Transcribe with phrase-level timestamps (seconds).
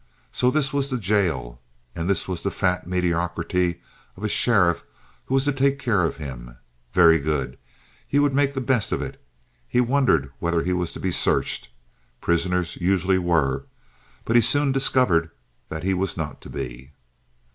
[0.31, 1.61] So this was the jail,
[1.95, 3.81] and this was the fat mediocrity
[4.17, 4.83] of a sheriff
[5.25, 6.57] who was to take care of him.
[6.91, 7.55] Very good.
[8.07, 9.21] He would make the best of it.
[9.67, 15.29] He wondered whether he was to be searched—prisoners usually were—but he soon discovered
[15.69, 16.93] that he was not to be.